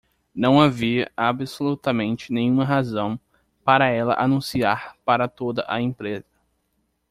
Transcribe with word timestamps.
Não 0.33 0.59
havia 0.59 1.11
absolutamente 1.15 2.33
nenhuma 2.33 2.65
razão 2.65 3.19
para 3.63 3.85
ela 3.87 4.15
anunciar 4.15 4.95
para 5.05 5.27
toda 5.27 5.63
a 5.67 5.79
empresa. 5.79 6.25